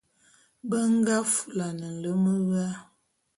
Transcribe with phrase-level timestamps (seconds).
[0.69, 2.65] Be nga fulane nlem wua.